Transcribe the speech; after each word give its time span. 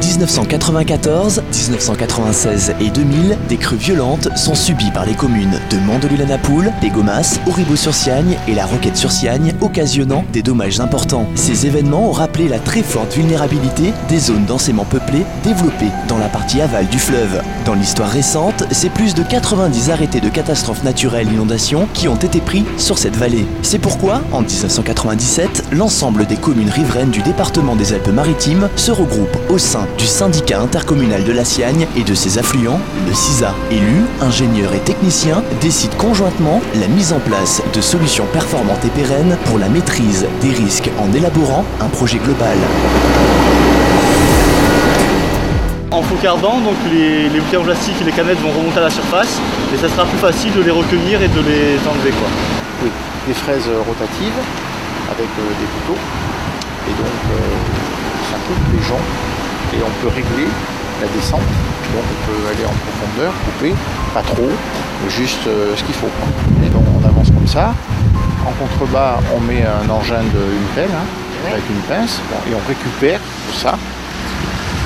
1994, 0.00 1.42
1996 1.52 2.74
et 2.80 2.90
2000, 2.90 3.36
des 3.48 3.56
crues 3.58 3.76
violentes 3.76 4.28
sont 4.36 4.54
subies 4.54 4.90
par 4.92 5.04
les 5.04 5.14
communes 5.14 5.60
de 5.70 5.76
Mandelieu-la-Napoule, 5.78 6.72
Pégomas, 6.80 7.38
Auribeau-sur-Siagne 7.46 8.36
et 8.48 8.54
la 8.54 8.64
Roquette-sur-Siagne, 8.64 9.54
occasionnant 9.60 10.24
des 10.32 10.42
dommages 10.42 10.80
importants. 10.80 11.26
Ces 11.34 11.66
événements 11.66 12.08
ont 12.08 12.12
rappelé 12.12 12.48
la 12.48 12.58
très 12.58 12.82
forte 12.82 13.14
vulnérabilité 13.14 13.92
des 14.08 14.18
zones 14.18 14.46
densément 14.46 14.86
peuplées 14.86 15.26
développées 15.44 15.90
dans 16.08 16.18
la 16.18 16.28
partie 16.28 16.62
aval 16.62 16.86
du 16.86 16.98
fleuve. 16.98 17.42
Dans 17.66 17.74
l'histoire 17.74 18.08
récente, 18.08 18.64
c'est 18.70 18.90
plus 18.90 19.14
de 19.14 19.22
90 19.22 19.90
arrêtés 19.90 20.20
de 20.20 20.30
catastrophes 20.30 20.82
naturelles 20.82 21.30
inondations 21.30 21.86
qui 21.92 22.08
ont 22.08 22.16
été 22.16 22.40
pris 22.40 22.64
sur 22.78 22.96
cette 22.96 23.16
vallée. 23.16 23.46
C'est 23.62 23.78
pourquoi, 23.78 24.22
en 24.32 24.40
1997, 24.40 25.64
l'ensemble 25.72 26.26
des 26.26 26.36
communes 26.36 26.70
riveraines 26.70 27.10
du 27.10 27.20
département 27.20 27.76
des 27.76 27.92
Alpes-Maritimes 27.92 28.68
se 28.76 28.92
regroupent 28.92 29.38
au 29.50 29.58
sein 29.58 29.86
du 29.98 30.06
syndicat 30.06 30.60
intercommunal 30.60 31.24
de 31.24 31.32
la 31.32 31.44
Siagne 31.44 31.86
et 31.96 32.02
de 32.02 32.14
ses 32.14 32.38
affluents, 32.38 32.80
le 33.06 33.14
CISA. 33.14 33.54
Élus, 33.70 34.04
ingénieurs 34.20 34.72
et 34.74 34.78
techniciens 34.78 35.42
décident 35.60 35.96
conjointement 35.96 36.60
la 36.80 36.88
mise 36.88 37.12
en 37.12 37.18
place 37.18 37.62
de 37.74 37.80
solutions 37.80 38.26
performantes 38.32 38.84
et 38.84 38.88
pérennes 38.88 39.36
pour 39.46 39.58
la 39.58 39.68
maîtrise 39.68 40.26
des 40.40 40.50
risques 40.50 40.90
en 40.98 41.12
élaborant 41.12 41.64
un 41.80 41.88
projet 41.88 42.18
global. 42.18 42.56
En 45.90 46.02
focardant, 46.02 46.58
donc 46.60 46.76
les, 46.90 47.28
les 47.28 47.40
bouteilles 47.40 47.58
en 47.58 47.64
plastique 47.64 47.96
et 48.00 48.04
les 48.04 48.12
canettes 48.12 48.40
vont 48.40 48.52
remonter 48.52 48.78
à 48.78 48.82
la 48.84 48.90
surface 48.90 49.40
et 49.74 49.76
ça 49.76 49.88
sera 49.88 50.04
plus 50.04 50.18
facile 50.18 50.52
de 50.52 50.62
les 50.62 50.70
recueillir 50.70 51.20
et 51.22 51.28
de 51.28 51.40
les 51.40 51.76
enlever. 51.88 52.10
Quoi. 52.10 52.28
Oui, 52.82 52.90
des 53.26 53.34
fraises 53.34 53.68
rotatives 53.86 54.38
avec 55.10 55.28
euh, 55.38 55.42
des 55.58 55.66
couteaux. 55.66 56.00
Et 56.88 56.92
donc 56.92 57.20
euh, 57.32 57.38
ça 58.30 58.36
coupe 58.46 58.72
les 58.72 58.82
joncs 58.86 59.39
et 59.74 59.80
on 59.84 59.92
peut 60.02 60.12
régler 60.14 60.48
la 61.00 61.08
descente. 61.08 61.40
Donc 61.94 62.04
on 62.04 62.18
peut 62.30 62.42
aller 62.48 62.64
en 62.64 62.76
profondeur, 62.86 63.32
couper, 63.44 63.74
pas 64.14 64.22
trop, 64.22 64.50
juste 65.08 65.46
euh, 65.46 65.74
ce 65.76 65.82
qu'il 65.84 65.94
faut. 65.94 66.10
Et 66.64 66.68
donc 66.68 66.84
on 66.94 67.06
avance 67.06 67.30
comme 67.30 67.46
ça. 67.46 67.74
En 68.46 68.52
contrebas, 68.52 69.18
on 69.36 69.40
met 69.40 69.64
un 69.64 69.88
engin 69.90 70.22
d'une 70.22 70.68
pelle 70.74 70.90
hein, 70.94 71.50
avec 71.50 71.64
une 71.68 71.82
pince 71.88 72.20
bon, 72.30 72.38
et 72.50 72.54
on 72.54 72.68
récupère 72.68 73.18
tout 73.18 73.58
ça. 73.58 73.76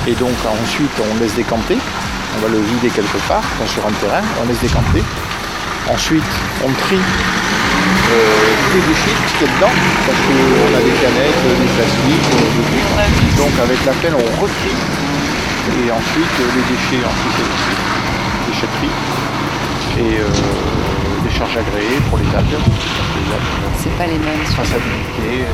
Et 0.07 0.13
donc 0.13 0.35
ensuite 0.45 0.91
on 0.99 1.19
laisse 1.19 1.35
décanter. 1.35 1.77
On 2.37 2.41
va 2.41 2.49
le 2.49 2.59
vider 2.59 2.89
quelque 2.89 3.17
part, 3.29 3.43
sur 3.67 3.85
un 3.85 3.91
terrain, 4.01 4.23
on 4.43 4.47
laisse 4.47 4.59
décanter. 4.59 5.03
Ensuite 5.89 6.23
on 6.65 6.71
trie 6.73 6.99
euh, 7.85 8.79
déchets 8.87 9.15
tout 9.15 9.27
ce 9.29 9.33
qu'il 9.39 9.47
y 9.47 9.49
a 9.49 9.53
dedans, 9.55 9.75
parce 10.05 10.19
qu'on 10.25 10.71
a 10.75 10.81
des 10.83 10.95
canettes, 10.99 11.41
des 11.47 11.71
plastiques, 11.75 12.29
euh, 12.35 12.47
des 12.55 12.65
trucs. 12.69 13.37
Donc 13.39 13.53
avec 13.61 13.79
la 13.85 13.93
pelle 14.01 14.15
on 14.15 14.27
retrie. 14.41 14.77
Et 15.65 15.91
ensuite 15.91 16.35
euh, 16.39 16.55
les 16.55 16.65
déchets, 16.69 17.01
ensuite 17.05 17.37
les 17.39 18.51
déchetteries. 18.51 18.97
Et 19.97 20.19
euh, 20.19 20.27
des 21.23 21.31
charges 21.37 21.57
agréées 21.57 22.01
pour 22.09 22.17
les 22.19 22.29
algues. 22.35 22.59
C'est 23.81 23.95
pas 23.97 24.05
les 24.07 24.19
mêmes. 24.19 24.43
traçabilité, 24.45 25.45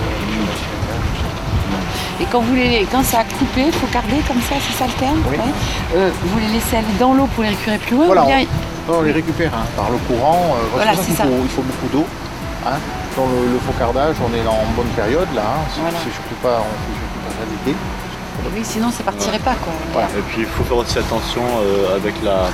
Et 2.20 2.26
quand 2.32 2.42
vous 2.42 2.56
les, 2.56 2.86
quand 2.92 3.04
ça 3.04 3.20
a 3.20 3.24
coupé, 3.24 3.66
il 3.68 3.72
faut 3.74 3.88
garder 3.94 4.18
comme 4.28 4.42
ça, 4.42 4.56
c'est 4.60 4.78
ça 4.78 4.86
le 4.88 4.94
terme? 5.00 5.22
Oui. 5.30 5.38
ouais. 5.38 5.44
Euh, 5.96 6.10
Vous 6.26 6.40
les 6.40 6.48
laissez 6.54 6.76
aller 6.78 6.96
dans 7.00 7.14
l'eau 7.14 7.28
pour 7.34 7.44
les 7.44 7.50
récupérer 7.50 7.78
plus 7.78 7.96
loin 7.96 8.06
Voilà, 8.08 8.24
ou 8.24 8.28
bien 8.28 8.40
on 8.42 8.71
les 9.06 9.12
récupère 9.12 9.52
hein, 9.54 9.66
par 9.76 9.90
le 9.90 9.98
courant. 10.08 10.56
euh, 10.56 10.68
Voilà, 10.74 10.92
c'est 10.96 11.14
ça 11.14 11.24
faut, 11.24 11.30
il 11.44 11.50
faut 11.50 11.62
beaucoup 11.64 11.88
d'eau. 11.92 12.06
hein. 12.66 12.78
Dans 13.18 13.26
le, 13.28 13.54
le 13.54 13.60
focardage, 13.60 14.16
on 14.24 14.34
est 14.36 14.48
en 14.48 14.64
bonne 14.76 14.88
période 14.96 15.28
là. 15.36 15.42
hein. 15.42 15.62
C'est 15.74 15.82
Voilà. 15.82 15.98
c'est 16.04 16.12
surtout 16.14 16.40
pas, 16.42 16.60
on 16.64 16.72
fait 16.86 16.96
surtout 17.00 17.22
pas 17.26 17.32
ça 17.38 17.44
l'été. 17.50 17.78
Oui, 18.56 18.62
sinon 18.64 18.90
ça 18.92 19.04
partirait 19.04 19.40
pas 19.40 19.56
quoi. 19.56 19.74
Voilà. 19.94 20.08
Et 20.18 20.22
puis 20.30 20.42
il 20.42 20.48
faut 20.48 20.64
faire 20.64 20.78
aussi 20.78 20.98
attention 20.98 21.42
euh, 21.62 21.96
avec 21.96 22.16
la. 22.24 22.48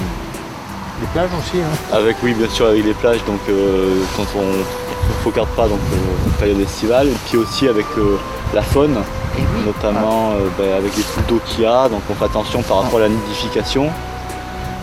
Les 1.00 1.08
plages 1.14 1.30
aussi. 1.40 1.62
hein. 1.62 1.96
Avec 1.96 2.18
oui 2.24 2.34
bien 2.34 2.50
sûr 2.50 2.66
avec 2.68 2.84
les 2.84 2.94
plages 2.96 3.24
donc 3.26 3.40
euh, 3.50 4.02
quand 4.16 4.26
on 4.36 4.42
ne 4.48 4.64
focarde 5.24 5.50
pas 5.50 5.68
donc 5.68 5.80
euh, 5.94 6.28
en 6.28 6.40
période 6.40 6.60
estivale, 6.60 7.08
et 7.10 7.18
puis 7.28 7.38
aussi 7.38 7.68
avec 7.68 7.86
euh, 8.00 8.18
la 8.54 8.64
faune, 8.64 8.98
Et 9.38 9.42
oui. 9.42 9.66
notamment 9.68 10.32
euh, 10.32 10.48
ben, 10.58 10.74
avec 10.76 10.98
les 10.98 11.04
flux 11.04 11.22
d'eau 11.30 11.40
qu'il 11.46 11.64
y 11.64 11.66
a, 11.68 11.88
donc 11.88 12.02
on 12.10 12.16
fait 12.16 12.26
attention 12.26 12.64
par 12.64 12.82
rapport 12.82 12.98
à 12.98 13.04
la 13.04 13.10
nidification. 13.10 13.90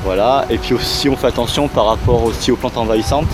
Voilà, 0.04 0.44
et 0.50 0.59
puis 0.59 0.75
aussi 0.75 1.09
on 1.09 1.16
fait 1.16 1.28
attention 1.28 1.66
par 1.69 1.87
rapport 1.87 2.22
aussi 2.25 2.50
aux 2.50 2.56
plantes 2.56 2.76
envahissantes 2.76 3.26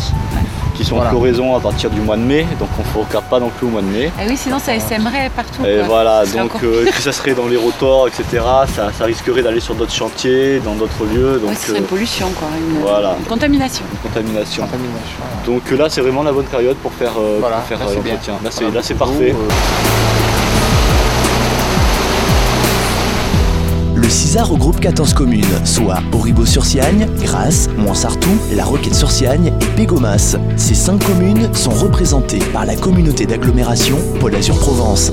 qui 0.77 0.85
sont 0.87 0.95
Voilà. 0.95 1.11
en 1.11 1.13
floraison 1.13 1.55
à 1.57 1.61
partir 1.61 1.91
du 1.91 2.01
mois 2.01 2.17
de 2.17 2.23
mai, 2.23 2.47
donc 2.59 2.69
on 2.79 2.83
ne 2.83 2.87
focarde 3.05 3.25
pas 3.27 3.39
non 3.41 3.51
plus 3.51 3.67
au 3.67 3.71
mois 3.71 3.83
de 3.83 3.87
mai. 3.89 4.11
Ah 4.19 4.23
oui, 4.27 4.37
sinon 4.37 4.59
ça 4.59 4.73
SMrait 4.79 5.31
partout. 5.37 5.63
Et 5.67 5.79
quoi. 5.79 5.87
voilà, 5.87 6.25
donc 6.25 6.55
encore 6.55 6.61
euh, 6.65 6.87
puis 6.91 7.03
ça 7.03 7.13
serait 7.13 7.35
dans 7.35 7.47
les 7.49 7.57
rotors, 7.57 8.07
etc. 8.09 8.25
Ça, 8.75 8.91
ça 8.97 9.05
risquerait 9.05 9.43
d'aller 9.43 9.61
sur 9.61 9.75
d'autres 9.75 9.93
chantiers, 9.93 10.59
dans 10.61 10.75
d'autres 10.75 11.05
lieux, 11.13 11.39
donc 11.39 11.51
Ouais, 11.51 11.57
ce 11.57 11.67
serait 11.67 11.79
euh, 11.79 11.81
une 11.81 11.87
pollution 11.87 12.29
quoi, 12.39 12.49
une, 12.57 12.81
voilà. 12.81 13.15
une 13.19 13.25
contamination. 13.27 13.85
contamination. 14.03 14.63
Contamination. 14.63 15.23
Donc 15.47 15.63
euh, 15.73 15.77
là 15.77 15.91
c'est 15.91 16.01
vraiment 16.01 16.23
la 16.23 16.33
bonne 16.33 16.47
période 16.47 16.77
pour 16.77 16.93
faire, 16.93 17.13
euh, 17.19 17.39
Voilà, 17.41 17.57
pour 17.57 17.67
faire 17.67 17.79
l'entretien. 17.81 18.35
Là 18.43 18.51
c'est 18.51 18.61
Voilà, 18.65 18.77
là, 18.77 18.83
c'est 18.83 18.95
beaucoup 18.95 19.11
parfait. 19.11 19.35
Regroupe 24.39 24.79
14 24.79 25.13
communes, 25.13 25.45
soit 25.65 25.99
Auribeau-sur-Siagne, 26.13 27.09
Grasse, 27.21 27.69
Montsartou, 27.77 28.31
La 28.55 28.65
Roquette-sur-Siagne 28.65 29.53
et 29.61 29.77
Pégomas. 29.77 30.37
Ces 30.57 30.75
cinq 30.75 31.05
communes 31.05 31.53
sont 31.53 31.71
représentées 31.71 32.39
par 32.53 32.65
la 32.65 32.77
communauté 32.77 33.27
d'agglomération 33.27 33.97
Pôle 34.21 34.37
Azur 34.37 34.59
Provence. 34.59 35.13